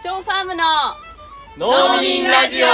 [0.00, 0.62] ショーファームの
[1.58, 2.66] 農民ラジオ。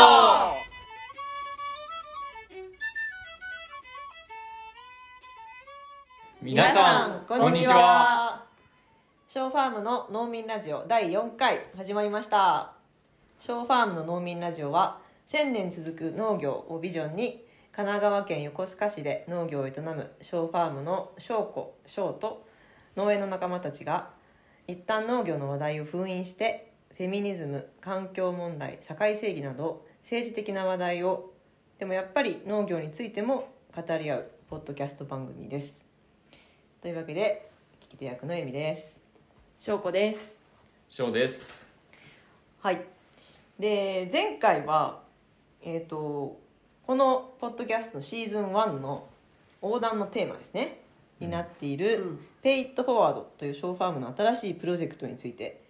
[6.43, 8.45] 皆さんこんにちは。
[9.27, 12.75] ショーファームの農民ラジオ第4回始まりました。
[13.39, 22.47] ショーファームの農民ラジオは1000年続く農業をビジョンに神奈川県横須賀市で農業を営むショーファームの翔子翔と
[22.99, 24.11] 農園の仲間たちが
[24.69, 31.33] 一旦農業の話題を封印してフェミニズム環境問題社会正義など政治的な話題を
[31.81, 35.85] でもやっぱり農業についても語り合うポッドキャスト番組です。
[36.81, 39.03] というわけで聞き手役のえみです。
[39.59, 40.35] 翔子です。
[40.89, 41.75] 翔です。
[42.61, 42.85] はい。
[43.59, 45.01] で前回は
[45.63, 46.39] えっ、と
[46.87, 49.09] このポッドキャストシーズン1の
[49.61, 50.79] 横断のテーマですね。
[51.19, 52.27] になっている、うん。
[52.41, 55.64] ペイットフォワードというショーファームの新しいプロジェクトについて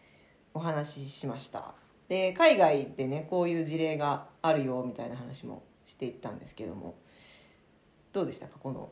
[0.54, 1.74] お話ししました。
[2.08, 6.94] で海外でねこういう事例があるよみたいな話もしていったんですけども。
[8.12, 8.52] どうでしたか？
[8.60, 8.90] この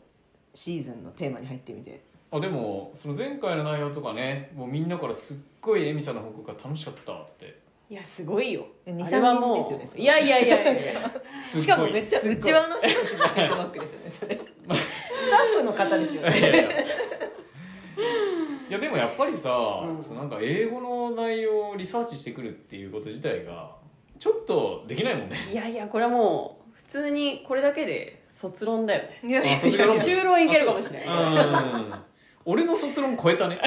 [0.55, 2.03] シーズンのテーマに入ってみて。
[2.33, 7.61] あでもその前回の内容とかねもうみんなからすっごいエミさんの報告が楽しかったって。
[7.91, 8.67] いやすごいよ。
[8.87, 10.03] え2あれはもう3人ですよねそれ。
[10.03, 11.13] いやいやいやいや。
[11.45, 11.47] い。
[11.47, 14.35] しかもめっちゃ内輪の人たちのフィードバックですよねそれ。
[14.67, 16.39] スタッフの方ですよいやね。
[16.39, 16.69] いやいや。
[16.69, 16.87] で
[18.93, 19.51] もやっぱりさ、
[19.85, 20.03] うん。
[20.03, 23.75] そのなんか英語の内容をリサーチしてくるっていうこと自体が
[24.19, 25.37] ちょっとできないもんね。
[25.51, 29.21] いやいやこれはもう普通にこれだけで卒論だよね。
[29.25, 30.45] いやい論文修論。
[30.47, 31.09] いけるかもしれない。
[31.09, 31.95] うん。
[32.45, 33.61] 俺の卒論超えたね。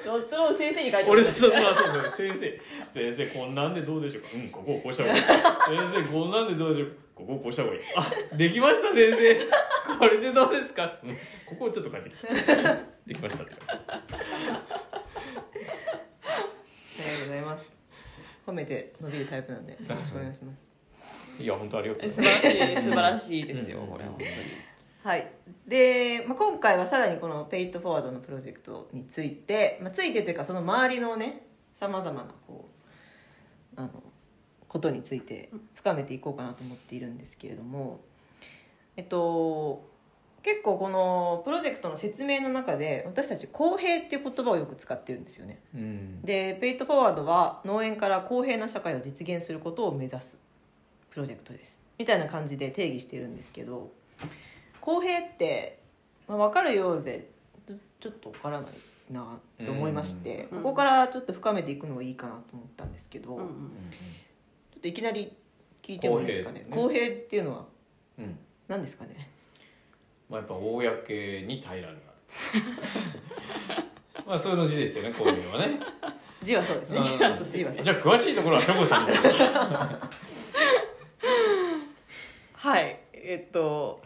[0.00, 2.60] 卒論先生に書いて俺の卒論はそうそう先生。
[2.88, 4.28] 先生こんなんでどうでしょうか。
[4.34, 5.22] うんここをこうした方がいい。
[5.92, 6.88] 先生こんなんでどうでしょう。
[6.88, 7.80] かここをこうした方がいい。
[7.96, 9.96] あできました先生。
[9.98, 14.02] これでどうですか、うん、ここをちょっと変えてきたできましたって感じですあ
[16.98, 17.76] りがとうございます。
[18.46, 20.66] 褒めて伸びるタイプなんでよろしくお願いします。
[21.38, 23.86] いや本当ありがとうご素ざい晴らしい素晴らしいですようん。
[23.88, 24.30] これは本当に。
[25.04, 25.32] はい。
[25.66, 32.68] で、まあ、今回はさらにこのペイトフォワードのプロジェクトについて、まあ、ついてというかその周りのねさまざまなこ
[33.76, 33.90] うあの
[34.66, 38.00] ことについて深めていこうかなと思っているんですけれども
[38.96, 39.88] えっと
[40.46, 45.58] 結構このプロジェクトの説明の中で私たち公平っていう言葉をよく使ってるんですよね。
[45.74, 46.22] うん。
[46.22, 50.38] でペイトフォワードは農園から公平な社会を実現することを目指す
[51.10, 51.82] プロジェクトです。
[51.98, 53.90] みたいな感じで定義してるんですけど
[54.80, 55.80] 公平って、
[56.28, 57.28] まあ、分かるようで
[57.66, 59.26] ちょちょっと分からないな
[59.64, 60.62] と思いましてうん。
[60.62, 63.46] ここからちょっと深めていくのがいいかなと思ったんですけど、ちょうんうん。
[64.76, 65.36] っといきなり
[65.82, 66.64] 聞いてもいいですかね。
[66.70, 67.64] 公公平っていうのは
[68.20, 68.38] うん。
[68.68, 69.35] 何ですかね
[70.28, 71.96] まあやっぱ公に平らになる
[74.26, 75.78] まあそういうの字ですよねこういうのはね。
[76.42, 76.98] 字はそうですね。
[76.98, 77.04] うん。
[77.04, 79.12] 字はそう字はそうじゃあ詳しいところはしょこさんに。
[82.54, 83.00] はい。
[83.12, 84.02] えっと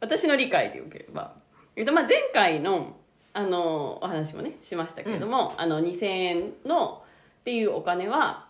[0.00, 1.34] 私の理解でよければ、
[1.76, 2.96] えっと、まあ前回の
[3.32, 7.04] あのお話もねしましたけれども、あの2000円の
[7.40, 8.48] っていうお金は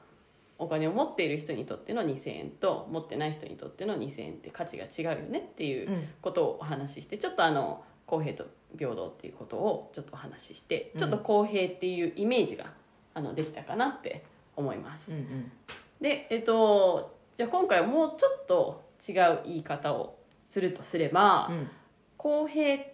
[0.61, 6.09] お金を持っている人にとっての2000円と持ってない人にとっての2000円って価値が違うよねっていううん。
[6.21, 8.47] ことをお話ししてちょっとあの公平と
[8.79, 11.01] 平等っていうことをちょっとお話ししてうん。
[11.01, 12.67] ちょっと公平っていうイメージが
[13.15, 14.23] あのできたかなって
[14.57, 15.13] 思います。
[15.13, 15.19] うん。
[15.19, 15.53] うん。
[16.01, 21.71] でえっとじゃあ今回はもうちょっと違う言い方をするとすれば、うん。
[22.19, 22.85] 公平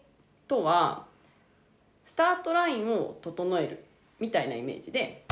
[0.46, 1.06] とは
[2.04, 3.84] スタートラインを整える
[4.20, 5.24] みたいなイメージで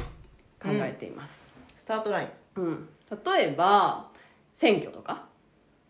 [0.60, 1.43] 考えています、
[1.84, 2.28] スタートライン。
[2.56, 2.88] うん。
[3.10, 4.08] 例えば
[4.54, 5.26] 選挙とか、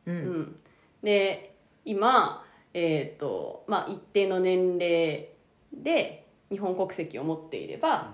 [0.07, 0.41] ううん。
[0.41, 0.57] ん
[1.05, 5.29] で今、えーとまあ、一定の年齢
[5.73, 8.13] で日本国籍を持っていれば、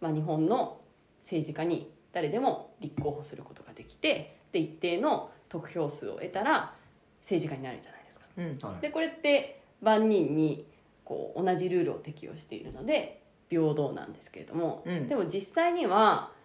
[0.00, 0.80] まあ、日本の
[1.22, 6.72] 政治家に誰でも立候補することができてで一定の得票数を得たら
[7.20, 8.26] 政治家になるじゃないですか。
[8.36, 8.72] うん。
[8.72, 8.80] はい。
[8.80, 10.64] でこれって万人に
[11.04, 15.08] こう同じルールを適用しているので平等なんですけれども、うん。
[15.08, 16.35] でも実際には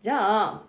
[0.00, 0.16] じゃ
[0.48, 0.62] あ、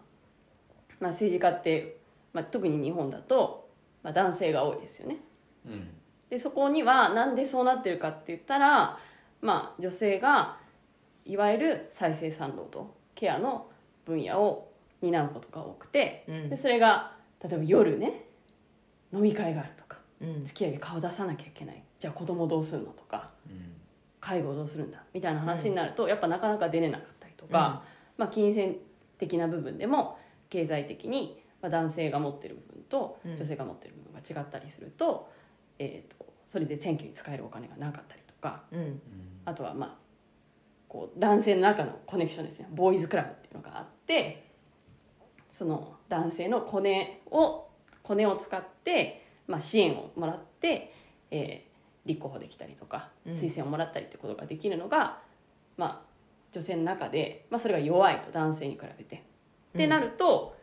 [1.00, 1.98] まあ、政治家って、
[2.34, 3.70] まあ、特に日本だと、
[4.04, 5.18] まあ、男性が多いですよね。
[5.66, 5.88] うん。
[6.30, 9.00] でそこにはなんでそうなってるかって言ったら、
[9.42, 10.58] まあ、女性が
[11.26, 13.70] いわゆる再生産労働ケアの
[14.06, 14.72] 分野を
[15.02, 16.50] 担うことが多くて、うん。
[16.50, 18.26] でそれが例えば夜ね
[19.14, 20.46] 飲み会があるとかうん。
[20.46, 21.84] 付き合いで顔出さなきゃいけない。
[22.00, 23.74] じゃあ子供どうするのとかうん。
[24.20, 27.84] 介護どうするんだみたいな話になると、やっぱなかなか出れなかったりとか、
[28.18, 28.76] まあ、金銭
[29.20, 30.18] 的な部分でも
[30.50, 33.36] 経済的にまあ男性が持ってる部分とうん。
[33.36, 35.30] 女性が持ってる部分が違ったりすると,、
[35.78, 39.00] えー、とそれで選挙に使えるお金がなかったりとかうん。
[39.46, 39.96] あとはまあ
[40.88, 42.68] こう男性の中のコネクションですね。
[42.72, 44.50] ボーイズクラブっていうのがあって
[45.52, 47.68] その男性のコネを
[48.02, 50.94] コネを使って、まあ、支援をもらって、
[51.30, 51.70] えー
[52.06, 53.34] 立候補できたりとかうん。
[53.34, 55.20] 推薦をもらったりってことができるのが、
[55.78, 56.09] まあ、
[56.52, 59.16] 女性の中で、まあ、それが弱いと男性に比べて。
[59.16, 60.58] ってなると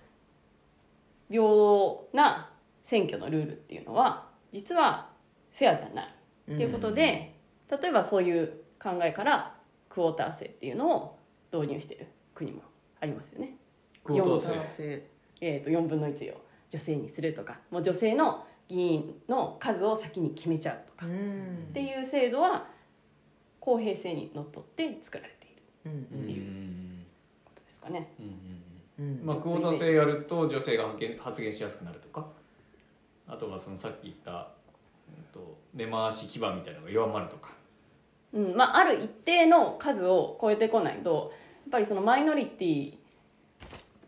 [1.30, 2.50] 平等な
[2.84, 5.10] 選挙のルールっていうのは実は
[5.52, 6.12] フェアではない。
[6.52, 7.34] っていうことで、
[7.68, 9.56] 例えばそういう考えから
[9.88, 11.18] クォーター制っていうのを
[11.52, 12.62] 導入している国も
[13.00, 13.56] ありますよね。
[14.04, 15.06] クオーター制。
[15.40, 16.40] えー、と4分の1を
[16.70, 21.66] 女性にするとかもう女性の議員の数を先に決めちゃうとか、うん。
[21.70, 22.68] っていう制度は
[23.58, 25.35] 公平性にのっとって作られ
[25.90, 26.46] ているう
[27.44, 28.10] ことですかね。
[29.22, 32.26] まあ、クオーター制やると女性が発言発言しやすくなるとか。
[33.28, 34.48] あとはそのさっき言った、
[35.08, 37.50] うんと根回し基盤みたいなのが弱まるとか。
[38.32, 38.56] うん。
[38.56, 41.32] まあ、ある一定の数を超えてこないと
[41.64, 42.94] やっぱりそのマイノリティ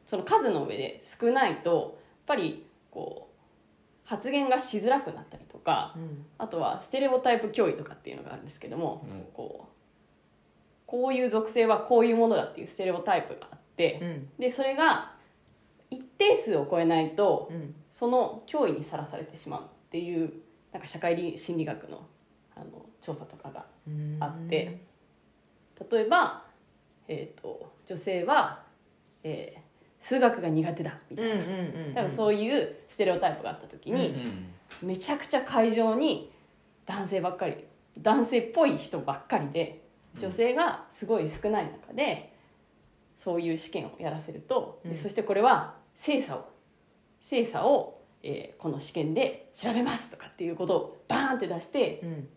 [0.06, 6.24] その数の上で少ないとやっぱりこう発言がしづらくなったりとかうん。
[6.38, 9.26] あとはステレオタイプ教育とかっていうのがあるんですけども、うん。
[9.34, 9.77] こう
[10.88, 14.28] こういう属性はこういうものだっていうステレオタイプがあって、うん。
[14.38, 15.12] でそれが
[15.90, 17.74] 一定数を超えないとうん。
[17.92, 20.32] その脅威にさらされてしまうっていう
[20.72, 22.06] なんか社会心理学の
[22.56, 24.16] あの調査とかがうん。
[24.18, 24.80] あって
[25.90, 26.42] 例えば、
[27.06, 28.62] えー、と女性は、
[29.22, 29.68] えー
[30.00, 31.34] 数学が苦手だみたいな、
[31.92, 34.14] 多分そういうステレオタイプがあった時に、
[34.80, 36.30] めちゃくちゃ会場に
[36.86, 37.56] 男性ばっかり
[37.98, 39.87] 男性っぽい人ばっかりで
[40.20, 42.32] 女性がすごい少ない中で
[43.16, 44.96] そういう試験をやらせると、でうん。
[44.96, 46.48] そしてこれは精査を
[47.20, 52.28] 精査を、えーこの試験で調べますとかっていうことをバーンって出してうん。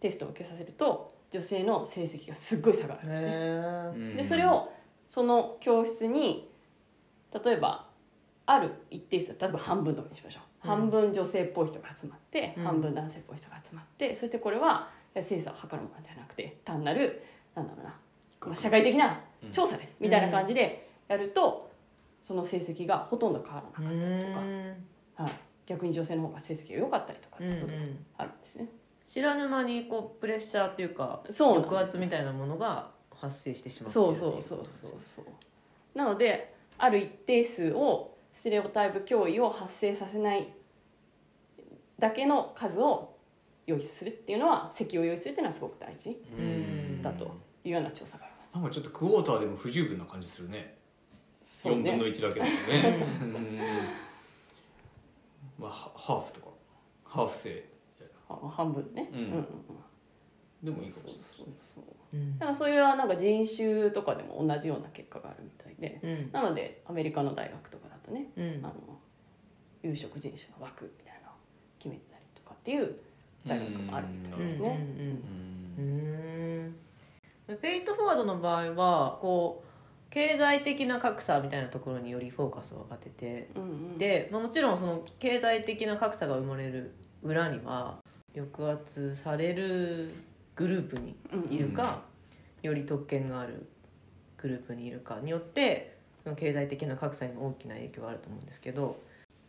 [0.00, 4.16] テストを受けさせると女性の成績がすっごい下がるんですね。
[4.16, 4.70] でそれを
[5.08, 6.50] その教室に
[7.44, 7.88] 例えば
[8.46, 12.64] ある一定数例えば半分とかにしましょう、うん半分女性っぽい人が集まって、うん。
[12.64, 14.88] 半分男性っぽい人が集まってそしてこれは
[15.20, 17.22] 精査を測るものではなくて単なる
[17.54, 17.94] なんだろうな、
[18.46, 19.20] まあ、社会的な
[19.52, 21.70] 調査です、みたいな感じでやると
[22.22, 25.26] その成績がほとんど変わらなかうったりとか、ん。
[25.26, 25.32] はい、
[25.66, 27.80] 逆に女性の方が成績が良かったりとかっていうことが
[28.18, 28.68] あるんですね。
[29.04, 35.24] 知らぬ間にこうプレッシャーっていうかそう抑圧みたいなものが発生してしまっているっていうそうそうそうそう。
[35.94, 40.52] なのである一定数をステレオタイプ脅威を発生させない
[41.98, 43.16] だけの数を
[43.66, 47.00] 用意するっていうのは席を用意するっていうのはすごく大事うん。
[47.00, 47.24] だと
[47.64, 48.26] いうような調査が。
[48.26, 50.76] ありまなんかちょっとクォーターでも不十分な感じするね。
[51.44, 53.06] すそう4分のね1だけだとね。
[53.22, 53.58] うん。
[55.58, 56.46] まあハハーフとか。
[57.04, 57.64] ハーフ制。
[58.28, 59.08] あ半分ね。
[59.12, 59.18] うん。
[59.18, 59.46] うんうん
[60.64, 61.84] でもいいそうかもしれないそうそう
[62.14, 62.38] うん。
[62.38, 66.00] だからそれはなんか人種とかでも同じような結果があるみたいで。
[66.02, 66.32] うん。
[66.32, 68.60] なのでアメリカの大学とかだとねうん。
[68.64, 68.74] あの
[69.82, 71.36] 有色人種の枠みたいなのを
[71.78, 72.96] 決めてたりとかっていう
[73.46, 74.78] 大学もあるみたいですね。
[77.60, 79.68] ペイトフォワードの場合はこう
[80.10, 83.98] 経済的な格差みたいなところによりフォーカスを当ててうんうん。
[83.98, 87.98] で、まあ、もちろんその経済的な格差が生まれる裏には
[88.34, 90.14] 抑圧される
[90.56, 91.16] グループに
[91.50, 92.02] いるか、
[92.62, 93.66] より特権がある
[94.38, 95.93] グループにいるかによってそ
[96.24, 99.00] の経済的な格差にも大きな影響があると思うんですけど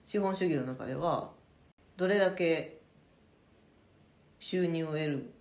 [0.06, 1.32] 資本主義の中では
[1.98, 2.80] どれだけ
[4.40, 5.32] 収入を得る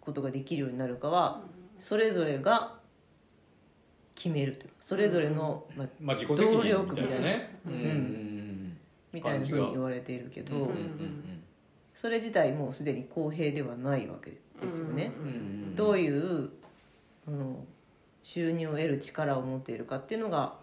[0.00, 1.42] ことができるようになるかは
[1.78, 2.80] それぞれが
[4.14, 6.80] 決めるというかそれぞれの、まあ、まあ自己みたいなね。
[6.84, 7.18] みたいな
[7.66, 7.72] うん。
[7.72, 8.76] うん。
[9.12, 10.70] みたいなふうに言われているけど、
[11.94, 15.12] それ自体もうすでに公平ではないわけですよね。
[15.74, 16.50] どういう
[17.26, 17.64] あの
[18.22, 20.59] 収入を得る力を持っているかっていうのが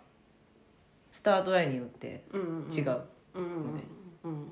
[1.17, 2.86] スタートラインによって違う、
[3.33, 3.83] ので。
[4.24, 4.51] うん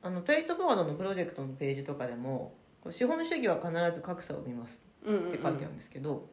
[0.00, 2.52] あのペイトフォワードのプロジェクトのページとかでも
[2.88, 6.28] 資本主義は必ず格差を生みますって書いてあるんですけど、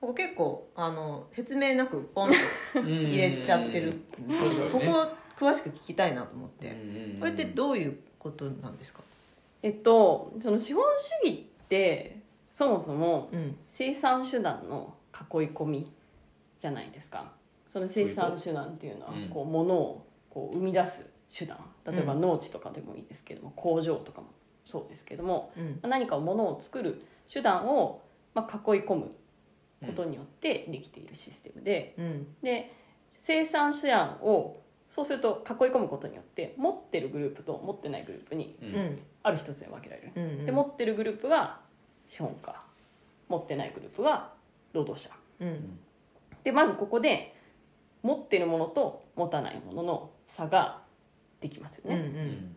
[0.00, 7.20] ここ結構あの説明なくポンと入れちゃってるんですけここ詳しく聞きたいなと思って、うん。
[7.20, 9.02] これってどういうことなんですか、
[9.62, 10.82] えっとその資本
[11.22, 12.18] 主義って
[12.50, 13.56] そもそもうん。
[13.68, 15.20] 生産手段の囲い
[15.54, 15.92] 込み
[16.58, 17.30] じゃないですか
[17.74, 21.04] その生産手段っていうのはうんこう物をこう生み出す
[21.36, 21.58] 手段。
[21.84, 22.20] 例えばうん。
[22.20, 24.28] 農地とかでもいいですけども工場とかも
[24.64, 25.80] そうですけどもうん。
[25.82, 28.00] 何か物を作る手段を、
[28.32, 29.10] まあ、囲い込む
[29.84, 32.26] ことによってできているシステムでうん。
[32.44, 32.72] で
[33.10, 38.56] 生産手段をそうすると囲い込むことによって持ってるグループと持ってないグループに
[39.24, 40.46] ある一つで分けられる、うんうん。
[40.46, 41.58] で持ってるグループが
[42.06, 42.54] 資本家。
[43.28, 44.32] 持ってないグループは
[44.72, 45.10] 労働者。
[45.40, 45.78] うん。
[46.44, 47.34] でまずここで
[48.04, 50.82] 持ってるものと持たないものの差が
[51.40, 52.56] できますようんうね、ん。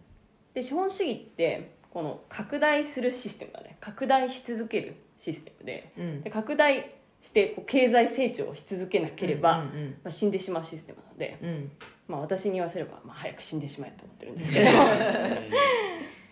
[0.54, 3.77] で資本主義ってこの拡大するシステムだね。
[3.80, 5.92] 拡大し続けるシステムで。
[5.98, 6.22] うん。
[6.22, 6.92] で拡大
[7.24, 11.72] してこう経済成長し続けなければ、うんうんまあ、死んでしまうシステムなので、うん。
[12.08, 14.66] まあ、私に言わせれば、まあ、早く死んでしまえと思ってるんですけど。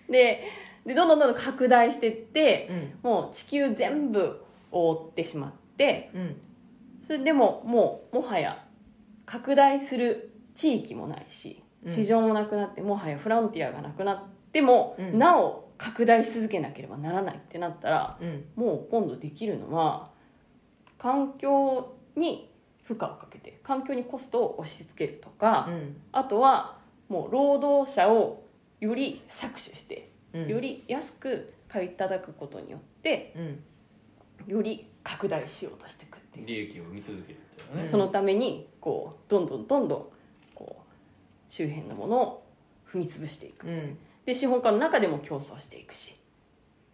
[0.12, 0.44] で
[0.86, 2.68] でどんどんどんどん拡大していって
[3.04, 3.10] うん。
[3.10, 6.42] もう地球全部覆ってしまってうん。
[7.02, 8.65] それでももうもはや
[9.26, 11.92] 拡大する地域もないしうん。
[11.92, 15.20] 市場もなくなって、もはやフロンティアがなくなっても、うん。
[15.20, 18.46] なお拡大し続けなければならないってなったらうん。
[18.56, 20.10] もう今度できるのは
[20.98, 22.50] 環境に
[22.84, 25.98] 負荷をかけて環境にコストを押し付けるとか、うん。
[26.12, 26.78] あとは
[27.10, 28.46] もう労働者を
[28.80, 30.48] より搾取して、うん。
[30.48, 33.64] より安く買いいただくことによってうん。
[34.48, 37.88] より拡大しようとしていくって利益を生み続けるみたいなね。
[37.88, 40.06] そのためにこうどんどんどんどん
[40.54, 40.84] こう
[41.50, 42.44] 周辺のものを
[42.88, 43.68] 踏み潰していく。
[43.68, 43.98] うん。
[44.26, 46.16] で資本家の中でも競争していくし。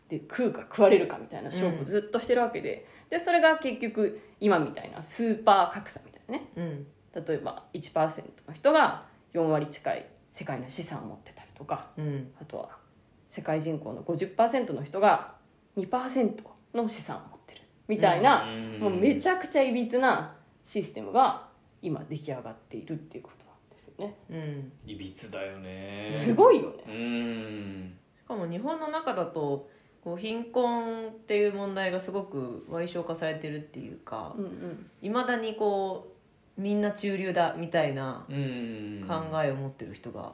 [0.09, 6.49] で食うか食われるかみたいな勝負をずっとしてるわけで,、でそれが結局今みたいなスーパー格差みたいなね。
[6.57, 6.87] うん。
[7.25, 11.87] 例えば1%の人が4割近い世界の資産を持ってたりとか。
[11.97, 12.33] うん。
[12.41, 12.81] あとは
[13.29, 15.35] 世界人口の50%の人が
[15.77, 16.43] 2%
[16.73, 17.40] の資産を持ってる
[17.87, 18.79] みたいな、うん。
[18.79, 20.33] もうめちゃくちゃいびつな
[20.65, 21.47] システムが
[21.81, 24.15] 今出来上がっているっていうことなんですよね。
[24.29, 24.71] うん。
[24.91, 26.11] いびつだよね。
[26.15, 26.83] すごいよね。
[26.87, 27.93] うん。
[28.23, 29.69] しかも日本の中だと
[30.03, 34.89] こう貧困っていう問題がすごく矮小化されてるっていうかうんうん。
[35.01, 36.13] いまだにこ
[36.57, 39.05] うみんな中流だみたいなうん。
[39.07, 40.33] 考えを持ってる人が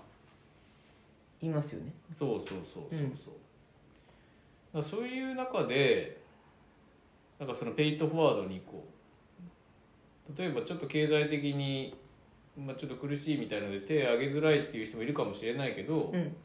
[1.41, 1.93] いますよね。
[2.11, 3.13] そうそうそうそうそう、だか
[4.73, 6.16] らそういう中で
[7.39, 8.87] なんかそのペイトフォワードにこ
[10.35, 11.95] う例えばちょっと経済的に、
[12.57, 16.35] まあ、ちょっと苦しいみたいので手を挙げづらいっていう人もいるかもしれないけど、うん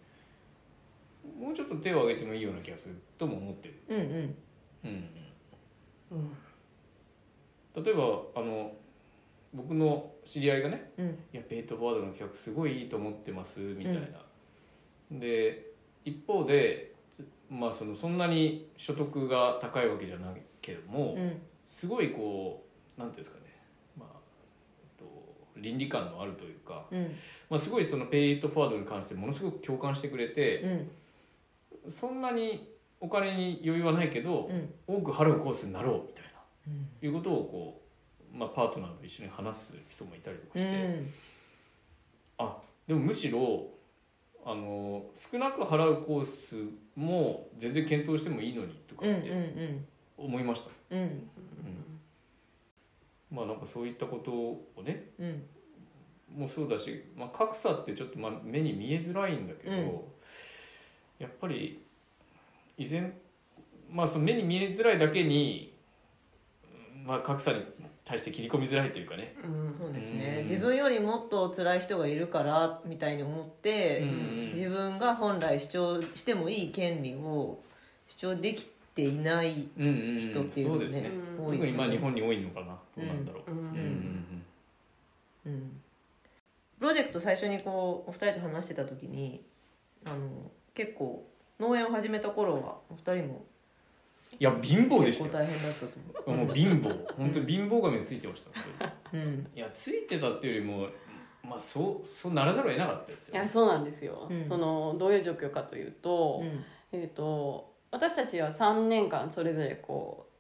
[1.39, 4.37] もうちょっと手を挙げてもいいような気がするとも思ってる、うんうん。
[4.85, 5.09] うん
[6.11, 7.85] うん。
[7.85, 8.03] 例えば
[8.35, 8.73] あの
[9.55, 11.07] 僕の知り合いがねうん。
[11.33, 14.01] いやペイトフォワードの企画すごいいいと思ってますみたいな、
[15.13, 15.71] で
[16.05, 16.92] 一方でつ
[17.51, 21.43] まあそのそんなに所得が高いわけじゃないけども、うん。
[21.67, 22.65] すごいこ
[22.97, 23.47] うなんていうんですかね、
[23.99, 24.19] まあ
[24.99, 27.03] えっと、倫理観のあるというか、うん。
[27.49, 30.61] まあ、すごいそのペイトフォワードに関してものすごく共感してくれて、
[31.85, 31.91] うん。
[31.91, 34.75] そんなにお金に余裕はないけど、うん。
[34.87, 36.31] 多く払うコースになろうみたいな、
[36.69, 36.89] うん。
[37.07, 37.83] いうことをこ
[38.35, 40.71] う、まあ、パートナーと一緒に話す人もいたりとかうして。
[40.71, 41.07] ん。
[42.39, 43.71] あでもむしろ
[44.45, 46.57] あの少なく払うコース
[46.97, 49.79] も全然検討してもいいのにとかって
[50.17, 51.29] 思いました、うんうん
[53.31, 55.43] まあなんかそういったことをねうん。
[56.37, 59.85] もそうだし、まあ、格差ってちょっとまあ目に見えづらいんだけど、うん。
[61.19, 61.83] やっぱり
[62.77, 63.13] 依然
[63.91, 65.75] まあその目に見えづらいだけに、
[66.97, 67.65] うんまあ、格差に
[68.05, 70.37] 対して切り込みづらいというかね、うんそうですね。
[70.39, 70.43] うん。
[70.43, 77.59] 自分よりもっと辛い人がいるからみたいに思って、うん自分が本来主張してもいい権利を
[78.07, 81.11] 主張できていないうんうん人っていうのがねそうですね。
[81.39, 81.73] うん多いですよね。
[81.73, 82.67] 特にまあ日本に多いのかな。
[82.67, 85.53] どうなんだろう、うんうんうん。
[85.53, 85.81] うん。
[86.79, 89.41] プロジェクト最初にこうお二人と話してた時に
[90.05, 91.25] あの結構
[91.61, 93.45] 農園を始めた頃はお二人も
[94.39, 95.47] いや貧乏でし結たよ。
[95.47, 95.93] 構大変だったと
[96.27, 97.15] 思もう貧乏。
[97.17, 98.51] 本当に貧乏神ついてました。
[99.13, 99.47] ううん。
[99.55, 100.89] いやついてたっていうよりも
[101.43, 104.45] まあそうそうならざるを得なかったですよいやそうなんですよ、うん。
[104.45, 106.65] そのどういう状況かというと,、うん。
[106.93, 110.33] えー、と私たちは3年間それぞれこう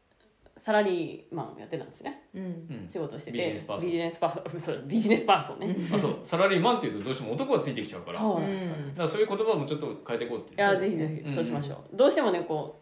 [0.60, 2.22] サラリーマンやってたんですね。
[2.34, 2.42] うん。
[2.42, 2.88] うん。
[2.88, 3.38] 仕事してて。
[3.38, 3.86] ビジネスパーソン。
[3.88, 4.60] ビジネスパーソン。
[4.62, 6.18] そうビジネスパーソンね、あそう。
[6.22, 8.14] サラリーマンっていうとどうしても男がついてきちゃうから。
[8.14, 10.58] だかそうなんですよ、うんらそういう言葉もちょっと変えていこうっていう。
[10.58, 11.28] いやそうですねぜひぜひ。
[11.28, 11.34] うん。
[11.34, 12.81] そうしましょう、どうしてもねこう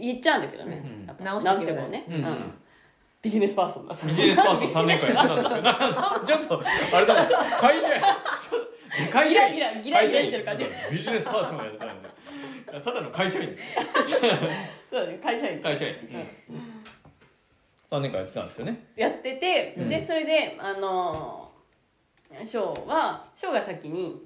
[0.00, 2.14] 言っちゃうんだけどね、うんやっぱ直直してくださいしてこうね、うん。
[2.14, 2.54] うん。
[3.22, 3.96] ビジネスパーソンだ。
[4.06, 5.62] ビジネスパーソン3年間やってたんですよ。
[6.24, 6.62] ちょっと
[6.96, 7.58] あれだもん。
[7.58, 8.02] 会社員。
[9.10, 9.54] 会社員。
[9.54, 12.80] ギラギラギラギラしてる感じビジネスパーソンをやってたんですよ。
[12.80, 13.64] ただの会社員です。
[14.88, 15.60] そうだね会社員。
[15.60, 15.94] 会社員、
[17.90, 18.86] 3年間やってたんですよね。
[18.96, 19.88] やってて、うん。
[19.88, 21.50] でそれであの
[22.44, 24.24] 翔は翔が先に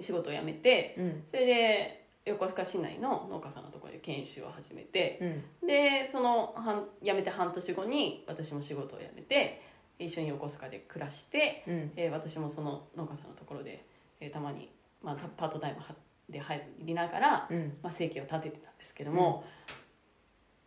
[0.00, 1.24] 仕事を辞めてうん。
[1.28, 5.18] それで横須賀市内の農家さんのところで研修を始めて
[5.62, 5.66] うん。
[5.66, 9.62] でその半辞めて半年後に私も仕事を辞めて
[9.98, 11.92] 一緒に横須賀で暮らして、うん。
[11.96, 13.84] えー私もその農家さんのところで、
[14.20, 14.70] えーたまに、
[15.02, 15.94] まあ、たパートタイムは
[16.28, 17.76] で入りながら、うん。
[17.82, 19.44] まあ、生計を立ててたんですけども、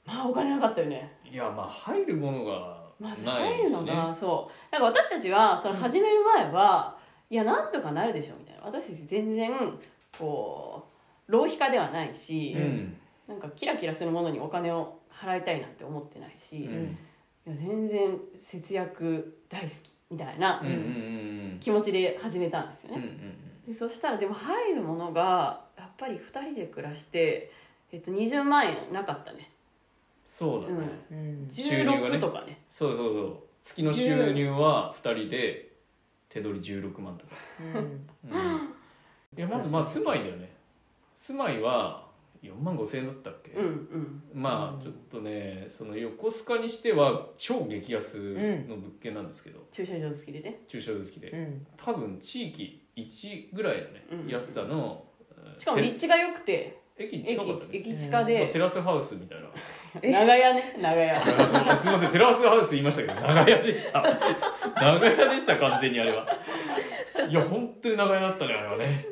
[0.05, 1.17] まあお金なかったよね。
[1.23, 4.71] いやまあ入るものがまずない入るのがそう。
[4.71, 6.97] なんか私たちはその始める前は、
[7.29, 8.61] いやなんとかなるでしょみたいな。
[8.63, 9.51] 私たち全然
[10.17, 10.90] こう
[11.31, 12.97] 浪費家ではないし、うん。
[13.27, 16.97] なんかキラキラするものにお金を払いたいなんて思ってないし、いうん。
[17.45, 20.61] や全然節約大好きみたいな
[21.59, 27.51] 気持ちで始めたんですよね、うんうんでそしたらでも入るものがやっぱり2人で暮らして、
[27.91, 29.51] えっと、20万円なかったね。
[30.25, 31.47] そうだね、うん。
[31.47, 32.17] 収入がね。
[32.17, 32.59] 16とかね。
[32.71, 33.38] そうそうそう。
[33.61, 35.73] 月の収入は2人で
[36.27, 38.73] 手取り16万とか、うんうん。
[39.38, 40.50] いやまずまあ住まいだよね
[41.21, 42.07] 住まいは
[42.41, 44.23] 4万5千円だったっけ、うんうん。
[44.33, 48.15] まあちょっとねその横須賀にしては超激安
[48.67, 50.61] の物件なんですけど、駐車場好きでね。
[50.67, 51.67] 駐車場好きで、うん。
[51.77, 54.27] 多分地域1ぐらいのね、うん。
[54.27, 55.05] 安さの
[55.55, 56.81] しかもて立地が良くて。
[56.97, 59.47] 駅に駅近かったね、駅近まあでテラスハウスみたいな。
[60.01, 60.75] 長屋ね。
[60.81, 61.11] 長屋。
[61.71, 62.11] あすみません。
[62.11, 64.01] テラスハウス言いましたけど長屋でした。
[64.75, 66.27] 長屋でした完全にあれは。
[67.29, 69.05] いや本当に長屋だったねあれはね。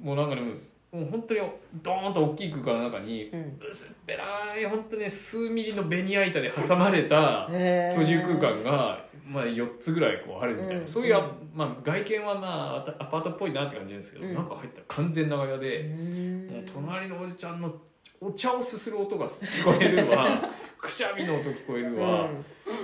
[0.00, 0.54] もうなんかねも
[1.00, 1.40] う本当に
[1.82, 3.58] ドーンと大きい空間の中にうん。
[3.60, 10.88] 薄っぺらい本当に数ミリのベニヤ板で挟まれた居住空間が、まあ、4つぐらいこうあるみたいな、うん。
[10.88, 14.34] そういうあ、まあ、外見はまあアパアパートっぽいなって感じなんですけど、うん。
[14.34, 16.46] 中入ったら完全長屋うで、ん。
[16.48, 17.74] もう隣のおじちゃんの
[18.20, 20.50] お茶をすする音が聞こえるわ。
[20.84, 22.28] くしゃみの音聞こえるわ、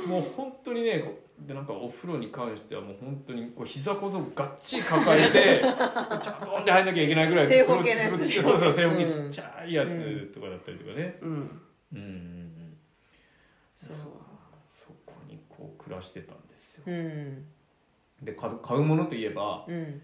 [0.07, 1.05] もう本当にね
[1.47, 9.31] でなんかお風呂に関してはもう本当にこう膝小僧がっちり抱えてちゃんとって入んなきゃいけないぐらい正方形のやつそうそう正方形うん。
[9.31, 11.61] ちっちゃいやつとかだったりとかね、うん。
[11.95, 12.77] うん。
[13.89, 14.13] そう。
[14.75, 16.85] そこにこう暮らしてたんですよ。
[16.87, 17.47] うん。
[18.23, 20.03] で買う買うものといえば、うん。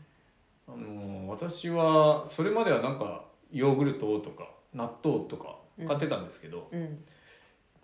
[0.68, 5.56] あの私はそれまではなんかヨーグルトとか納豆とか
[5.86, 6.96] 買ってたんですけど、うん。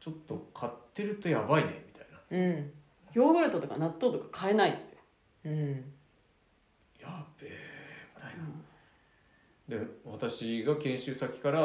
[0.01, 2.07] ちょっと買ってるとやばいねみたい
[2.41, 2.47] な。
[2.47, 2.73] うん
[3.15, 4.99] ヨーグルトとか納豆とか買えないですよ。
[5.45, 5.93] うん。
[7.01, 7.51] やべえ
[8.17, 8.35] みたい
[9.79, 11.61] な、で私が研修先から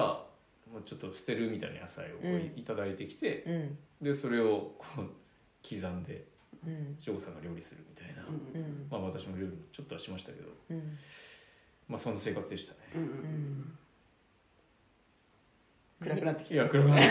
[0.72, 2.18] もうちょっと捨てるみたいな野菜を
[2.56, 3.78] いただいてきて、うん。
[4.02, 5.10] でそれをこう
[5.68, 6.26] 刻んで
[6.66, 6.96] うん。
[7.00, 8.62] 省吾さんが料理するみたいな、うん。
[8.62, 8.88] うん。
[8.90, 10.98] まあ私も料理ちょっとはしましたけどうん。
[11.88, 12.80] まあそんな生活でしたね。
[12.96, 13.02] うん。
[13.02, 13.12] ううん。
[13.62, 13.78] ん
[16.00, 17.02] 暗くなってきいや車が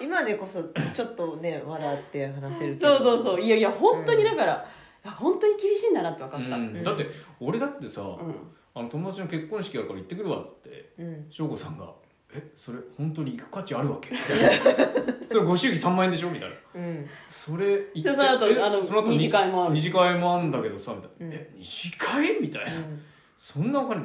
[0.00, 0.62] 今でこそ
[0.94, 2.98] ちょっとね笑って話せるけたど。
[2.98, 3.40] そうそうそう。
[3.40, 4.66] いやいや本当にだから、
[5.04, 6.82] いや本当に厳しいんだなって分かった、うん。
[6.82, 7.06] だって
[7.40, 8.34] 俺だってさ、うん。
[8.74, 11.26] あの友達の結婚式やから行ってくるわっつってうん。
[11.28, 11.92] 省吾さんが
[12.32, 14.50] 「えそれ本当に行く価値あるわけ?」みたいな
[15.26, 16.56] 「それご祝儀3万円でしょ?」みたいな。
[16.74, 17.08] うん。
[17.28, 18.30] それ行ってでその
[18.66, 19.74] あのその後二次会もある。
[19.74, 21.32] 二次会もあるんだけどさみたいな「うん。
[21.32, 23.02] え二次会?」みたいな、うん。
[23.36, 24.04] そんなお金ん？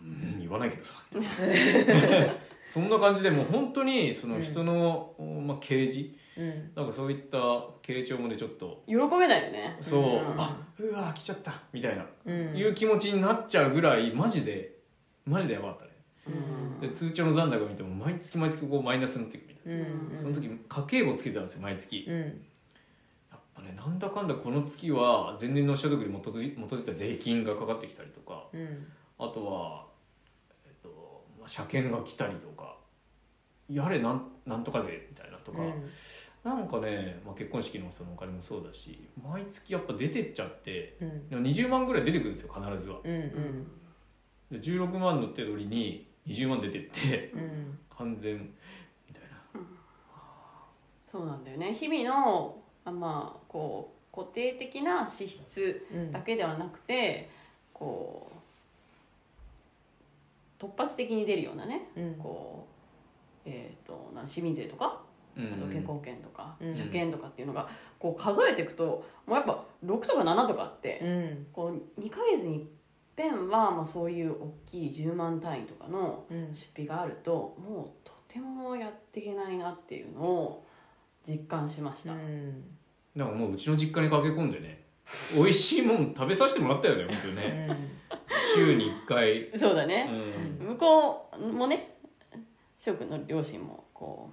[0.00, 0.94] うん言わないけどさ。
[1.14, 2.34] みたいな
[2.66, 5.14] そんな感じでもう本当にその人の、
[5.46, 6.10] まあ、啓示？
[6.36, 6.72] うん。
[6.74, 7.38] なんかそういった
[7.82, 8.82] 傾聴もねちょっと。
[8.88, 9.76] 喜べないよね。
[9.82, 10.40] そう、うん。
[10.40, 12.56] あうわ来ちゃったみたいな、うん。
[12.56, 14.78] いう気持ちになっちゃうぐらいマジで
[15.26, 15.90] マジでやばかったね。
[16.80, 16.88] うん。
[16.88, 19.76] で通帳の残高見ても毎月毎月こうマイナスになっていくみたいう
[20.08, 20.12] ん。
[20.14, 22.20] な、その時家計簿つけてたんですよ毎月、うん。
[22.20, 28.86] やっぱねなんだかんだこの月は前年の所得に基づいた税金がかかってきたりとかうん。
[29.16, 29.83] あとは、
[31.46, 32.76] 車検が来たりとか
[33.68, 35.58] やれなんなんとか税みたいなとか、
[36.44, 41.28] なんかね、まあ、結婚式のそのお金もそうだし毎月やっぱ出てっちゃってうん。
[41.30, 42.98] でも20万ぐらい出てくるんですよ必ずは。
[43.02, 43.66] うんうん。
[44.50, 47.78] で16万の手取りに20万出てってうん。
[47.96, 48.36] 完全
[49.08, 49.22] みたい
[49.54, 49.60] な。
[51.10, 51.72] そうなんだよね。
[51.72, 56.12] 日々のあまあこう固定的な支出うん。
[56.12, 57.30] だけではなくて
[57.72, 58.33] こう
[60.64, 62.14] 突発的に出るようなねうん。
[62.14, 62.66] こ
[63.46, 65.00] うえっ、とな市民税とか
[65.36, 66.74] あと健康保険とか、うん。
[66.74, 71.46] 車検とかっていうのがこう数えていくともうやっぱ6とか7とかあって、うん。
[71.52, 72.66] こう2ヶ月にいっ
[73.16, 76.54] ぺんは、まあ、そういう大きい10万単位とかのうん。
[76.54, 80.66] 出費があるともうとてもやっていけないなっていうのを
[81.26, 82.64] 実感しました、うん。
[83.16, 84.83] だからもううちの実家に駆け込んでね
[85.34, 87.76] 美味しいもん食べさせてもらったよね本当にね。
[88.54, 89.58] 週に1回。
[89.58, 90.08] そうだね、
[90.60, 90.66] うん。
[90.68, 91.96] 向こうもね
[92.78, 94.30] 翔くんの両親もこ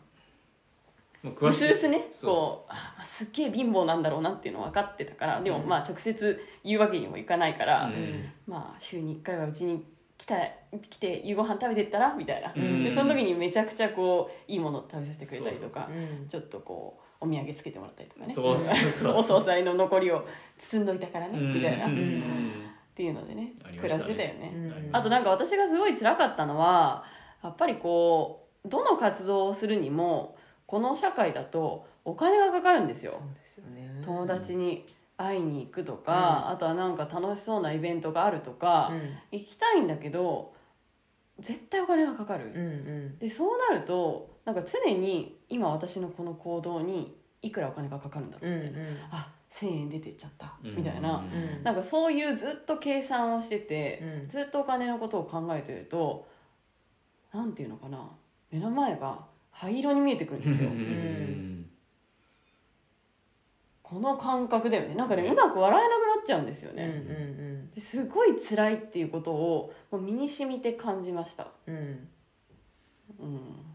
[1.24, 1.68] ううまあ詳しく。
[1.68, 8.32] すうすねそうそこうあまあすっげえ貧乏なんだろうなっていうの分かってたからでもうんまあ直接言うわけにもいかないから、うん。
[8.48, 9.86] まあ週に1回はうちに
[10.18, 10.36] 来た
[10.90, 12.84] 来て夕ご飯食べてったらみたいな、うん。
[12.84, 18.34] でその時にめちゃくちゃこういいもの食べさせてくれたりとかうんちょっとこうお土産つけてもらったりとかね。
[18.34, 21.38] そうそうそうお惣菜の残りを包んどいたからね。
[21.38, 21.54] うん。
[21.54, 22.54] みたいな、っうん。
[22.96, 23.54] ていうのでね。
[23.64, 24.90] 暮らしてたよね、うん。
[24.92, 27.06] あとなんか私がすごい辛かったのは
[27.44, 33.12] やっぱりこうどの活動をするにもこの社会だとお金がかかるんですよ。
[33.12, 34.02] そうですよね。
[34.04, 34.86] 友達に
[35.18, 39.18] 会いに行くとか、あとはなんか楽しそうなイベントがあるとか、うん。
[39.32, 40.54] 行きたいんだけど
[41.40, 42.60] 絶対お金がかかる、うんう
[43.16, 43.18] ん。
[43.20, 48.80] でそうなるとなんか常に今私のこの行動にいくらお金がかかるんだろううんみたいな、
[49.12, 50.56] あ1000円出てっちゃった。
[50.64, 50.76] うん。
[50.78, 51.64] みたいな、うん。
[51.64, 54.30] なんかそういうずっと計算をしてて、うん。
[54.30, 56.28] ずっとお金のことを考えてると
[57.34, 58.10] なんていうのかな。
[58.52, 60.70] 目の前が灰色に見えてくるんですよ。
[60.70, 61.70] うん。
[63.84, 64.96] この感覚だよね。
[64.96, 67.72] なんかねうまく笑えなくなっちゃうんですようんうね、ん。
[67.72, 72.10] ですごい辛いっていうことをもう身に染みて感じました、うんうん。
[73.20, 73.66] うん、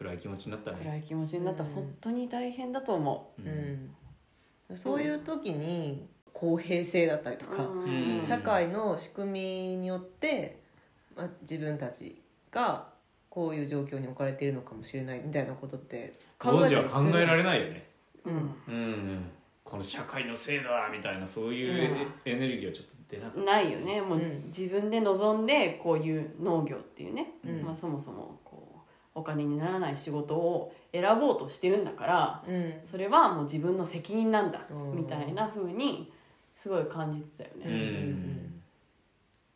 [0.00, 0.78] 暗い気持ちになったね。
[0.82, 1.62] 暗い気持ちになった。
[1.62, 1.74] らうん。
[1.74, 3.42] 本当に大変だと思う。
[3.42, 4.76] うん。
[4.76, 8.22] そういう時に公平性だったりとう、か、うん。
[8.26, 10.62] 社会の仕組みによって、
[11.14, 12.88] まあ、自分たちが
[13.28, 17.86] こういう状況に置かれているのかもしれないみたいなことって考当え時は考えられないよね。
[18.24, 18.34] うん。
[18.68, 19.30] うん。
[19.62, 23.40] この社会のせいだみたいなそういうエネルギーはちょっと出なかった。
[23.40, 24.00] ないよね。
[24.00, 24.44] もううん。
[24.46, 27.62] 自分で望んでこういう農業っていうね、うん。
[27.62, 28.40] まあ、そもそも
[29.14, 32.74] お金にならない仕事を選ぼうとしてるんだからうん。
[32.84, 34.96] それはもう自分の責任なんだうん。
[34.96, 36.12] みたいな風に
[36.54, 37.64] すごい感じてたようね。
[37.66, 38.62] ん。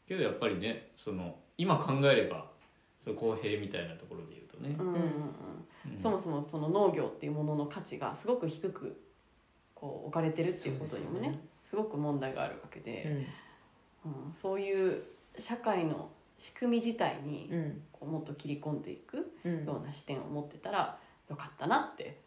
[0.09, 2.47] けどやっぱりねその今考えれば
[3.03, 4.77] その公平みたいなところで言うとね。
[4.79, 5.93] うんうんうん。
[5.93, 6.01] うん。
[6.01, 9.01] そもそもその農業っていうものの価値がすごく低く
[9.75, 11.41] こう置かれてるっていうことにもねね。
[11.63, 13.27] すごく問題があるわけうで、
[14.05, 14.11] ん。
[14.27, 14.33] うん。
[14.33, 15.03] そういう
[15.39, 17.83] 社会の仕組み自体にうん。
[17.93, 19.65] こうもっと切り込んでいくうん。
[19.65, 22.19] ような視点を持ってたらよかったなって。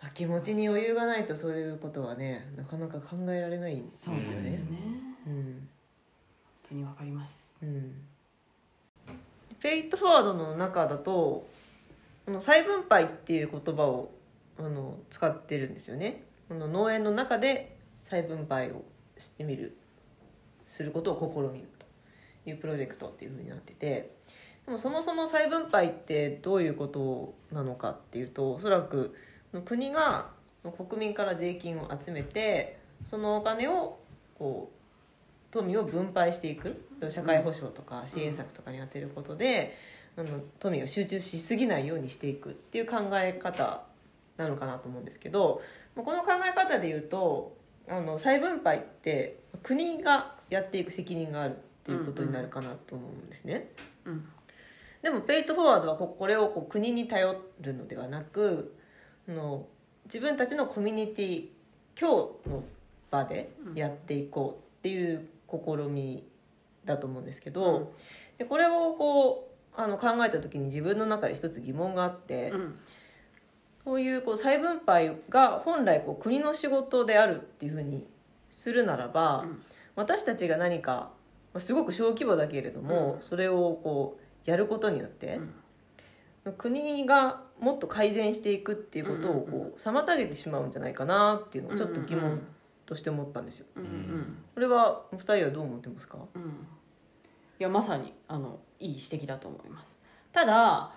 [0.00, 4.70] まあ気持ちに余裕がないとそういうことはねなかなか考えられないんですよそうですよね。
[4.70, 4.80] ね。
[5.24, 5.68] 本うん。
[6.68, 7.34] 当にわかります。
[7.62, 7.94] うん。
[9.60, 11.46] ペイトフォワードの中だと
[12.24, 14.10] この再分配っていう言葉を
[14.58, 16.24] あの使ってるんですよね。
[16.48, 18.82] この農園の中で再分配を
[19.18, 19.76] してみる。
[20.66, 21.68] することを試みる。
[21.78, 21.79] と
[22.50, 24.10] いうプロジェクトっていうふうになってて
[24.66, 29.14] でもそもそも再分配ってどういうことなのかっていうとおそらく
[29.64, 30.28] 国が
[30.76, 33.98] 国民から税金を集めてそのお金を
[34.38, 34.80] こう
[35.50, 39.74] 富を分配していく社会保障とか支援策とかに充てることで、
[40.16, 43.82] あの富が集中しすぎないようにしていくっていう考え方
[44.36, 45.62] なのかなと思うんですけど
[45.96, 47.56] まあこの考え方で言うと
[47.88, 53.70] あの再分配って国がやっていく責任があるっていうことになるかなと思うんですね。
[54.04, 54.28] うん
[55.02, 58.76] でもペイトフォワードはここれをこう国に頼るのではなく
[59.28, 59.66] あの
[60.04, 61.48] 自分たちのコミュニティ
[61.98, 62.10] 今
[62.44, 62.64] 日の
[63.10, 66.24] 場でやっていこうっていう試み
[66.84, 67.88] だと思うんですけど、うん。
[68.38, 72.76] でこれをこうあの考えた時に自分の中で一つ疑問があって、うん。
[73.84, 78.06] そういうこう再分配が本来こう国の仕事であるっていうふうに
[78.50, 79.62] するならば、うん。
[79.96, 81.19] 私たちが何かまあ
[81.58, 83.22] すごく小規模だけれども、うん。
[83.22, 85.40] それをこうやることによって、
[86.56, 92.40] 国がもっと改善していくっていうことをこう妨げてしまうんじゃないかなっていうのをちょっと疑問
[92.86, 93.66] として思ったんですよ。
[93.76, 96.18] うんうんこれはお二人はどう思ってますか？
[96.34, 99.94] うんいやまさにあのいい指摘だと思います。
[100.32, 100.92] ただ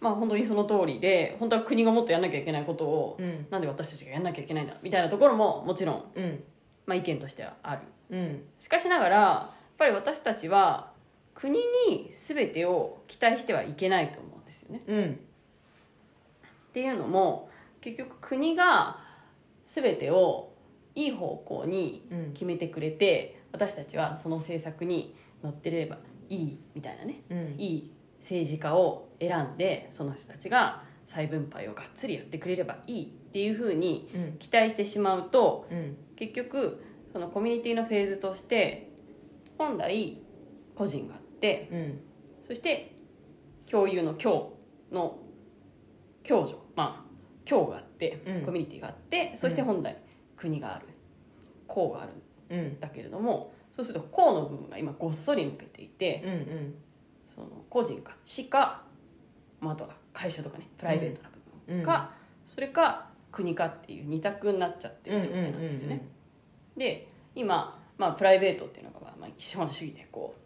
[0.00, 3.46] まあ本当にその通りで本当は国がもっとやんなきゃいけないことを、うん。
[3.50, 6.44] なんで私たちがやんなきゃいけないんだみたいなところももちろん、うん。
[6.86, 7.82] まあ、意見としてはある
[8.12, 8.42] うん。
[8.60, 10.92] しかしながらやっぱり私たちは
[11.34, 14.82] 国に全てを期待してはいけないと思うんですよね。
[14.86, 15.04] うん。
[15.04, 15.06] っ
[16.72, 17.48] ていうのも
[17.80, 19.00] 結局国が
[19.66, 20.52] 全てを
[20.94, 22.32] いい方向にうん。
[22.32, 25.98] 決めてくれて私たちはその政策に乗ってれば
[26.28, 27.22] いいみたいなね。
[27.30, 27.54] うん。
[27.58, 34.36] いい政治家を選んでその人たちが再分配をがっつりやってくれればいいっていうふうにうん。
[34.38, 35.96] 期待してしまうとうん。
[36.16, 38.90] 結局そのコミュニティのフェーズとして
[39.58, 40.18] 本来
[40.74, 42.00] 個人があってうん
[42.46, 42.94] そして
[43.70, 44.54] 共有の共
[44.90, 45.18] の
[46.26, 48.42] 共助まあ共があってうん。
[48.42, 49.96] コミュニティがあってそして本来
[50.36, 50.86] 国がある
[51.66, 52.12] 公がある
[52.50, 52.66] うん。
[52.68, 56.74] んだけれどもそうすると公の部分が今ごっそり抜けていてうんうん。
[57.34, 58.82] その個人か市か、
[59.60, 61.30] まあ、あとは会社とかねプライベートな
[61.66, 62.12] 部分か、
[62.46, 66.06] それか国かっていう二択になっちゃってる状態なんですよね。
[66.76, 70.42] で今、まあ、プライベートっていうのが、まあ、資本主義でこう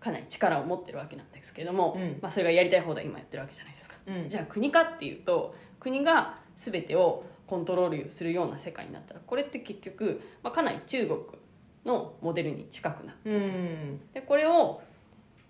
[0.00, 2.18] かなり力を持ってるわけなんですけれども、うん。
[2.22, 3.96] まあ、それがやりたい放題今やってるわけじゃないですか。
[4.06, 4.28] うん。
[4.28, 11.18] じゃあ国かっていうと国が全てをコントロールするような世界になったらこれって結局、まあ、かなり中国
[11.84, 14.00] のモデルに近くなってうん。
[14.12, 14.80] でこれを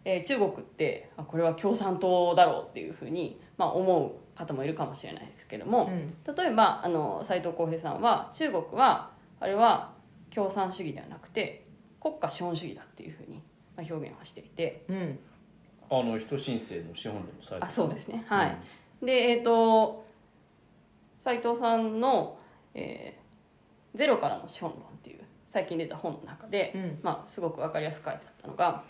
[0.05, 5.91] えー中国ってあこれは共産党だろうっていうふうに、まあ、思う方もいるかもしれないですけども、
[6.37, 9.93] 例えばあの斉藤浩平さんは中国はあれは
[10.35, 11.65] 共産主義ではなくて
[12.01, 13.43] 国家資本主義だっていうふうに
[13.77, 14.85] まあ表現をしていて。
[14.89, 15.19] うん。
[15.89, 18.25] あの人申請の資本論のサイトあそうですね。
[18.27, 18.59] はい、
[19.05, 20.05] でえっ、と
[21.23, 22.39] 斉藤さんの、
[22.75, 23.27] えー
[23.97, 26.99] ゼロからの資本論」っていう最近出た本の中で、うん。
[27.03, 28.85] まあ、すごく分かりやすく書いてあったのが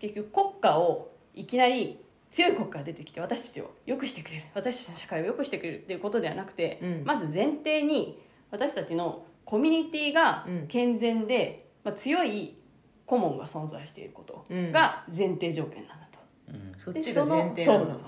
[0.00, 1.98] 結局国家をいきなり
[2.30, 4.44] 強い国家が出てきて私たちを良くしてくれる。
[4.54, 7.02] 私たちの社会を良くしてくれるっていうことではなくて、うん。
[7.04, 8.20] まず前提に
[8.50, 10.66] 私たちのコミュニティがうん。
[10.68, 12.54] 健全で、まあ、強い
[13.06, 16.18] 顧問が存在していることが前提条件なんだと。
[16.48, 16.72] うん。
[16.78, 17.94] そっちが前提なんだ。
[17.94, 18.00] で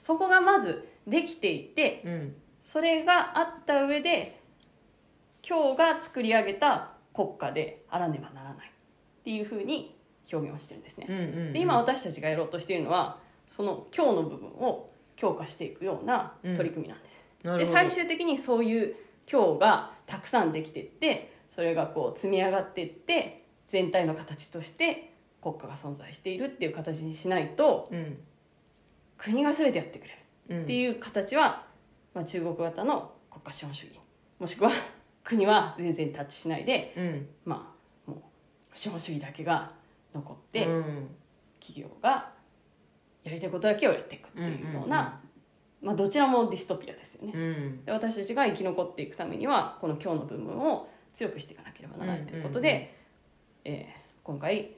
[0.00, 2.34] そこがまずできていてうん。
[2.62, 4.40] それがあった上で
[5.46, 9.96] 今日が作り上げた国家であらねばならないっていうふうに
[10.32, 17.80] 表現をしてるんですね、うんうんで今私たちがやろうとしているのはその今日の部分を強化していくような取り組みなんです、なるほど。
[17.82, 18.94] で最終的にそういう
[19.30, 28.18] 今日がたくさんできていってそれがこう積み上がっていって全体の形として国家が存在しているっていう形にしないとうん。
[29.16, 30.10] 国が全てやってくれ
[30.48, 30.62] るうん。
[30.64, 31.66] っていう形は、
[32.14, 34.00] まあ、中国型の国家資本主義。
[34.38, 34.70] もしくは
[35.22, 37.28] 国は全然タッチしないで、うん。
[37.44, 37.74] ま
[38.06, 38.20] あ、もう
[38.76, 39.72] 資本主義だけが
[40.14, 41.08] 残って、うん。
[41.60, 42.32] 企業が
[43.22, 45.20] やりたいことだけをやっていくっていうような、
[45.82, 47.32] まあ、どちらもディストピアですよね。
[47.34, 47.84] うん。
[47.84, 52.94] で私たちが生き残っていくためにはこの今日の部分を強くしていかなければならないということで、
[53.64, 54.70] えー今回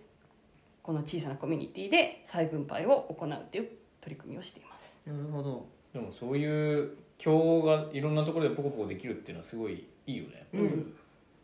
[0.82, 3.68] この小さなコミュニティで再分配を行うという
[4.00, 4.96] 取り組みをしています。
[5.04, 5.66] なるほど。
[5.92, 10.46] でもそういう今日がいろんなところでポコポコできるっていうのはすごいいいよね。
[10.54, 10.58] う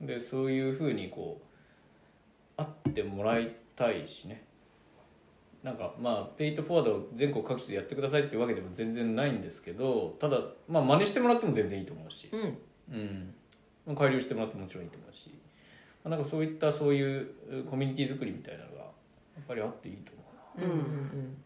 [0.05, 0.07] ん。
[0.07, 1.41] でそういうふうにこ
[2.57, 4.45] う会ってもらいたいしね
[5.63, 13.35] なんかまあペイトフォワードを全国各地でやってくださいっていうわけでも全然ないんですけどただまあ真似してもらっても全然いいと思うしうん。
[13.89, 13.97] うん。
[13.97, 15.31] 改良してもらってももちろんいいと思うし、
[16.05, 18.85] まあ、なんかそういったそういううコミュニティ作りみたいなのがや
[19.41, 20.23] っぱりあっていいと思
[20.57, 20.67] うな。
[20.67, 21.37] うんうんうん。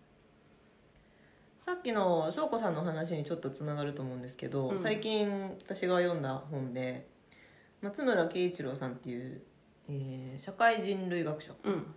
[1.64, 4.79] さっきの翔子さんの話にちょっとつながると思うんですけど、うん。
[4.79, 7.07] 最近私が読んだ本で
[7.81, 9.40] 松村慶一郎さんっていう、
[9.88, 11.53] えー社会人類学者。
[11.64, 11.94] うん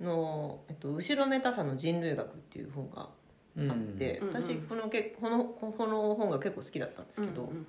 [0.00, 4.28] の、えっと「後ろめたさの人類学」っていう本があって、うん。
[4.28, 7.66] 私このけこのこの本が結構好きだったんですけど、うん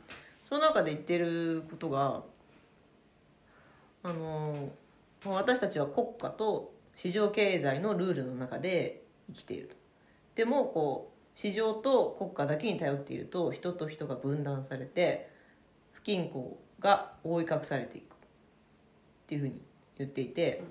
[0.50, 2.24] その中で言ってることが
[4.02, 4.72] あの
[5.24, 9.76] 私たちは国家と市場経済のルールの中で生きていると。
[10.34, 15.30] でもこう市場と国家だけに頼っていると人と人が分断されて
[15.92, 18.18] 不均衡が覆い隠されていくっ
[19.28, 19.62] ていうふうに
[20.00, 20.64] 言っていて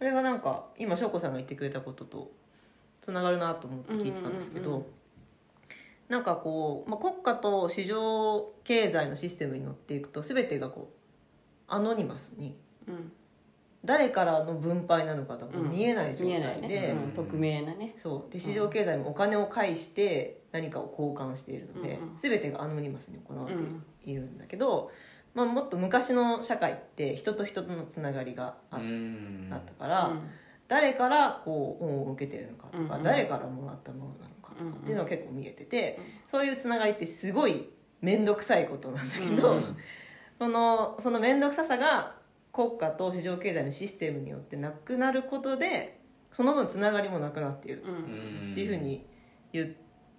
[0.00, 2.32] これがなんか今翔子さんが言ってくれたことと
[3.00, 4.86] つながるなと思って聞いてたんですけど、うんうんうん
[6.10, 10.94] なんかこう、まあ、国家と市場経済のシステムに乗っていくと全てがこう
[11.68, 12.56] アノニマスに
[12.88, 13.12] うん。
[13.82, 17.12] 誰からの分配なのかとか見えない状態で、ね、うん。
[17.12, 17.94] 匿名なね。
[17.96, 18.32] そう。
[18.32, 22.16] で市場経済もお金を介して何かを交換しているので、うんうん。
[22.16, 23.62] 全てがアノニマスに行われて
[24.04, 24.90] いるんだけど、
[25.34, 30.20] まあ、もっと昔の社会って人と人とのつながりがあ,、ったから、うん。
[30.66, 32.90] 誰からこう恩を受けてるのかとか、うん。
[32.96, 37.68] うん誰からもらったものなのかとうんうんかっていうのが結構見えてて、そういうつながりってすごい
[38.00, 39.76] 面倒くさいことなんだけど、うん。
[40.38, 42.14] そのその面倒くささが
[42.52, 46.00] 国家と市場経済のシステムによってなくなることで
[46.32, 49.06] その分つながりもなくなっているうんっていうふうに
[49.52, 49.66] 言っ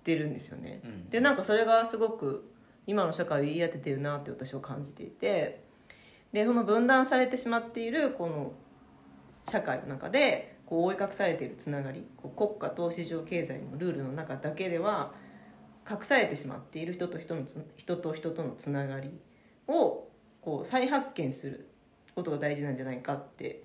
[0.04, 0.82] てるんですよね。
[0.84, 1.10] うん。
[1.10, 2.51] でなんかそれがすごく
[2.92, 5.64] 今の社会を言い当ててるなって私は感じていて
[6.34, 8.52] でその分断されてしまっているこの
[9.50, 15.14] 社会の中でこう覆い隠されているつながりこう国家と市場経済のルールの中だけでは
[15.90, 19.10] 隠されてしまっている人と人のつ人と人とのつながり
[19.68, 20.10] を
[20.42, 21.70] こう再発見する
[22.14, 23.64] ことが大事なんじゃないかって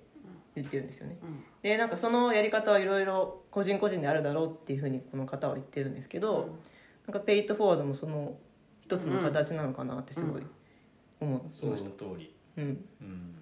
[0.55, 1.17] 言ってるんですよね。
[1.21, 1.43] うん。
[1.61, 6.55] でなんかそのやり方はいろいろ個人個人であるだろうっていうふうにこの方は言ってるんですけど、
[7.05, 8.37] なんかペイトフォワードもその
[8.87, 10.43] 一つの形なのかなってすごい
[11.19, 11.89] 思ってそのました。
[11.89, 12.63] 通り、うん。
[13.01, 13.35] うん。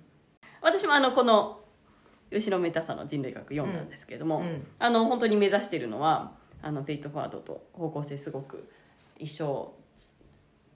[0.60, 1.60] 私もあのこの
[2.31, 4.65] 後ろめたさの人類学読んだんですけども、うん。
[4.79, 6.31] あの本当に目指しているのは
[6.63, 8.67] あのペイトフォワードと方向性すごく
[9.19, 9.75] 一緒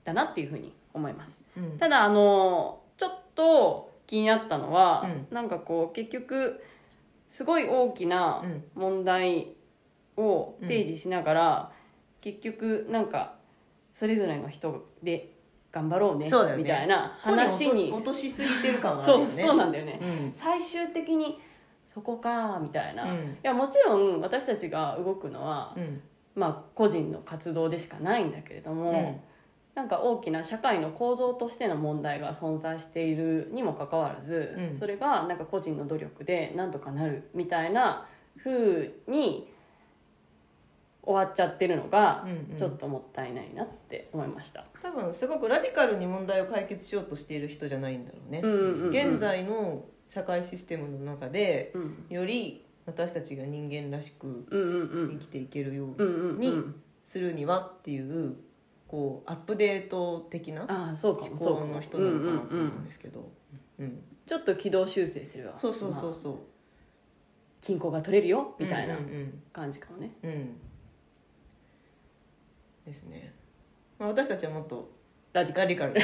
[0.04, 1.40] だなっていうふうに思います。
[1.56, 1.76] うん。
[1.76, 6.62] ただあのちょっと気になったのは、うなんかこう結局
[7.26, 8.64] すごい大きなうん。
[8.76, 9.56] 問題
[10.16, 11.72] を提示しながら、
[12.20, 13.39] 結局なんか
[13.92, 15.34] それぞれの人で
[15.72, 16.62] 頑張ろうねそうだよね。
[16.62, 17.92] みたいな話に。
[17.92, 19.42] 落としすぎてる感があるそうよね。
[19.42, 20.30] そうなんだよね、うん。
[20.34, 21.40] 最終的に
[21.92, 23.36] そこかみたいな、いうん。
[23.42, 26.00] やもちろん私たちが動くのは、うん。
[26.34, 29.20] まあ個人の活動でしかないんだけれども、うん。
[29.74, 34.72] なんか大きな社会の構造としての問題が存在しているにもかかわらず、うん。
[34.72, 38.06] それがなんか個人の努力でなんとかなるみたいな
[38.42, 39.52] 風に
[41.02, 42.58] 終わっちゃってるのがうんうん。
[42.58, 44.64] ちょっともったいないなって思いました。
[44.82, 48.88] 多分すごくラディカルに問題を解決しようとしている人じゃないんだろうね、うんうんうん。
[48.90, 52.06] 現在の社会システムの中でうん。
[52.08, 55.18] より私たちが人間らしくうんうんうん。
[55.18, 56.74] 生きていけるようんううんうにん。
[57.04, 58.36] するにはっていう
[58.86, 63.30] こうアップデート的なああそうか思もそうかも考の人なのかなと思うんですけど、
[63.78, 64.02] うん。
[64.26, 65.56] ちょっと軌道修正するわ。
[65.56, 66.34] そうそうそうまあそう
[67.60, 70.10] 均衡が取れるよみたいなうんうん感じかもね。
[70.22, 70.56] うん、うん
[72.86, 73.32] ですね、
[73.98, 74.90] まあ、私たちはもっと
[75.32, 75.74] ラディカル。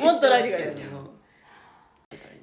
[0.00, 0.90] もっとラディカルですよ。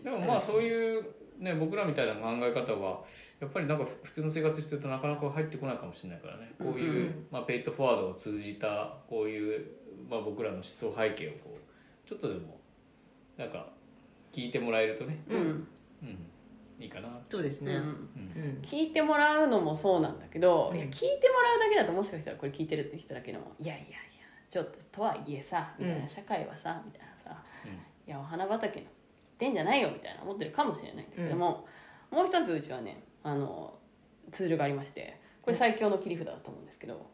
[0.04, 1.06] でもまあそういう
[1.38, 3.04] ね僕らみたいな考え方は
[3.40, 6.52] やっぱりなんか普通の生活してるとなかなか入ってこないかもしれないからね。
[6.58, 7.28] こういう、うんうん。
[7.32, 9.66] まあ、ペイトフォワードを通じたこういう、
[10.10, 12.60] まあ、僕らの思想背景をこうちょっとでも
[13.38, 13.68] なんか
[14.32, 15.38] 聞いてもらえるとね、うん。
[15.38, 16.31] うん、
[16.84, 17.80] いいかなそうですね、うん。
[17.80, 18.60] うん。
[18.62, 20.78] 聞いてもらうのもそうなんだけど、うん。
[20.78, 23.98] いや聞いてもらうだけだともしかしたらこれ聞いてる人だけのいやいやいや
[24.50, 27.72] ちょっととはいえさみたいな、うん社会はさみたいなさうん。
[27.72, 27.76] い
[28.08, 28.88] やお花畑の言っ
[29.38, 31.66] てんじゃないよみたいな思ってるかもしれないんだけども、
[32.12, 33.74] もう一つうちはねあの
[34.32, 37.08] ツールがありましてこれ最強の切り札だと思うんですけど、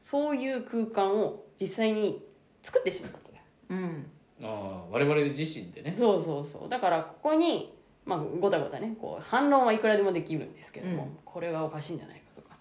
[0.00, 2.24] そういう空間を実際に
[2.62, 3.24] 作ってしまったと。
[3.70, 4.06] うん。
[4.42, 5.94] ああ我々自身でね。
[5.96, 6.68] そうそうそう。
[6.68, 7.74] だからここに、
[8.04, 8.96] まあ、ごたごたね。
[9.00, 11.18] こう反論はいくらでもできるんですけども、うん。
[11.24, 12.56] これはおかしいんじゃないかとか、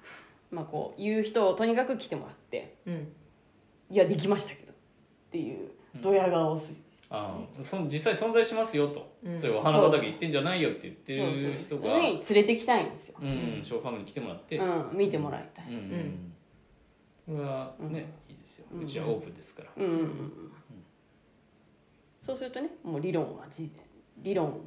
[0.51, 3.07] まあ、こう言う人をとにかく来てもらってうん。
[3.89, 4.73] いやできましたけど。
[4.73, 4.75] っ
[5.33, 6.77] ていうドヤ顔をする、
[7.09, 9.39] ああそん実際存在しますよと、うん。
[9.39, 16.33] そういうお花畑行ってんじゃないよって言ってそうる人がに連れてきたいんですよ、うん、ショーファームに来てもらって、うん、見てもらいたい、うんうん
[17.25, 18.65] これはね、いいですよ。
[18.73, 18.83] うん。
[18.83, 20.53] うちはオープンですから、うんうんうんうん。
[22.21, 23.71] そうするとねもう理論はじ
[24.17, 24.59] 理論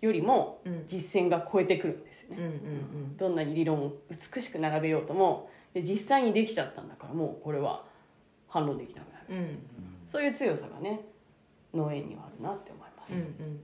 [0.00, 0.84] よりもうん。
[0.86, 7.84] 実践が超えてくるんですよね、うんうんどんなに理論を美しく並べようともで実際にできちゃったんだからもうこれは
[8.48, 9.26] 反論できなくなる。
[9.30, 9.36] うん。
[9.36, 9.58] うん
[10.06, 11.02] そういう強さがね
[11.72, 13.60] 農園にはあるなって思います、うんうん。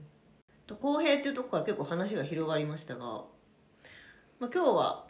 [0.65, 3.05] と公平っていうところから結構話が広がりましたが、
[4.39, 5.05] まあ、今日は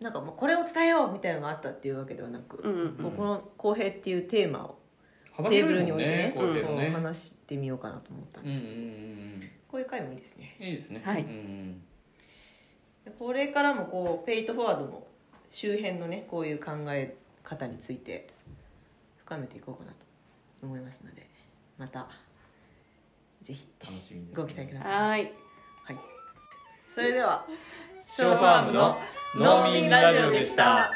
[0.00, 4.78] なんかもうこれを伝えようみたいなのがあったっていうわけではなく、うんうんここの公平っていうテーマを
[5.32, 6.74] 幅テーブルに置いてねね。
[6.74, 10.54] ね、話してみようかなと思ったんうんうんです、うんこういう回もいいですね。
[10.60, 11.00] うんいいですね。
[11.02, 11.22] はい。
[11.22, 11.82] うん
[13.06, 15.02] でこれからもこうペイトフォワードの
[15.50, 18.28] 周辺のねこういう考え方について
[19.24, 19.96] 深めていこうかなと
[20.62, 21.26] 思いますので
[21.78, 22.06] また
[23.40, 24.92] ぜひ楽しみです、ご期待ください。
[24.92, 25.32] はーい。
[25.84, 25.98] はい。
[26.94, 27.44] それでは
[28.02, 28.96] ショーファームの
[29.34, 30.92] 農民ラジオでした